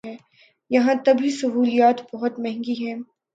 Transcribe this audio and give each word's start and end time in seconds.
یہاں 0.71 0.93
طبی 1.05 1.29
سہولیات 1.31 2.01
بہت 2.13 2.39
مہنگی 2.39 2.75
ہیں۔ 2.85 2.95